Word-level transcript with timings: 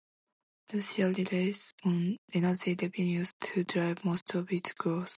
Russia 0.73 1.13
relies 1.15 1.73
on 1.85 2.17
energy 2.33 2.75
revenues 2.81 3.31
to 3.39 3.63
drive 3.63 4.03
most 4.03 4.33
of 4.33 4.51
its 4.51 4.73
growth. 4.73 5.09